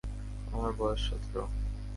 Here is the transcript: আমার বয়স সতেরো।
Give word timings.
আমার 0.51 0.71
বয়স 0.77 1.01
সতেরো। 1.07 1.43